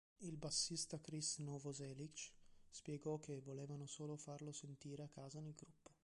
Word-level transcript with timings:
Il 0.21 0.35
bassista 0.35 0.99
Krist 0.99 1.37
Novoselic 1.41 2.31
spiegò 2.71 3.19
che 3.19 3.39
"volevano 3.39 3.85
solo 3.85 4.17
farlo 4.17 4.51
sentire 4.51 5.03
a 5.03 5.07
casa 5.07 5.39
nel 5.41 5.53
gruppo". 5.53 5.91